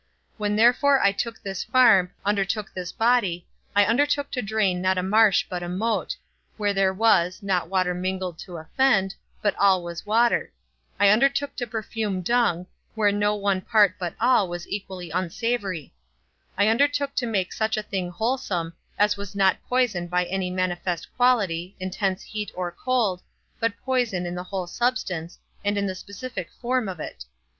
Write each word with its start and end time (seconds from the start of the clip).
When 0.37 0.55
therefore 0.55 0.99
I 0.99 1.11
took 1.11 1.43
this 1.43 1.63
farm, 1.63 2.09
undertook 2.25 2.73
this 2.73 2.91
body, 2.91 3.45
I 3.75 3.85
undertook 3.85 4.31
to 4.31 4.41
drain 4.41 4.81
not 4.81 4.97
a 4.97 5.03
marsh 5.03 5.45
but 5.47 5.61
a 5.61 5.69
moat, 5.69 6.15
where 6.57 6.73
there 6.73 6.91
was, 6.91 7.43
not 7.43 7.69
water 7.69 7.93
mingled 7.93 8.39
to 8.39 8.57
offend, 8.57 9.13
but 9.43 9.53
all 9.59 9.83
was 9.83 10.03
water; 10.03 10.51
I 10.99 11.09
undertook 11.11 11.55
to 11.57 11.67
perfume 11.67 12.21
dung, 12.23 12.65
where 12.95 13.11
no 13.11 13.35
one 13.35 13.61
part 13.61 13.93
but 13.99 14.15
all 14.19 14.47
was 14.49 14.67
equally 14.67 15.11
unsavoury; 15.11 15.93
I 16.57 16.67
undertook 16.67 17.13
to 17.17 17.27
make 17.27 17.53
such 17.53 17.77
a 17.77 17.83
thing 17.83 18.09
wholesome, 18.09 18.73
as 18.97 19.17
was 19.17 19.35
not 19.35 19.61
poison 19.69 20.07
by 20.07 20.25
any 20.25 20.49
manifest 20.49 21.15
quality, 21.15 21.75
intense 21.79 22.23
heat 22.23 22.49
or 22.55 22.71
cold, 22.71 23.21
but 23.59 23.73
poison 23.85 24.25
in 24.25 24.33
the 24.33 24.45
whole 24.45 24.65
substance, 24.65 25.37
and 25.63 25.77
in 25.77 25.85
the 25.85 25.93
specific 25.93 26.49
form 26.59 26.89
of 26.89 26.99
it. 26.99 27.25